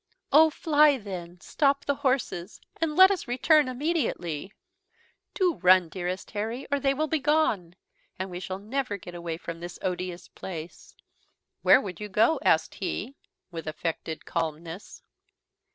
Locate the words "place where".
10.27-11.79